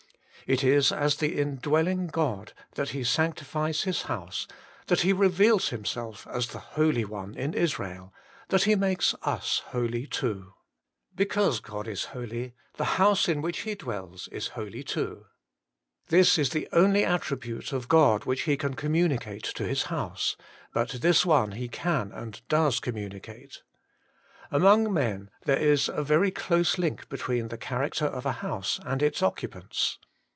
[0.47, 4.49] It is as the indwelling God that He sanctifies His house,
[4.87, 8.13] that He reveals Himself as the Holy One in Israel,
[8.49, 10.53] that He makes us holy too.
[11.15, 14.27] Because God is holy, the house, in which He 74 HOLY IN CHRIST.
[14.27, 15.25] dwells is holy too.
[16.09, 20.35] This is the only attribute of God which He can communicate to His house;
[20.73, 23.61] but this one He can and does communicate.
[24.49, 29.01] Among men there is a very close link between the character of a house and
[29.01, 29.97] its occupants.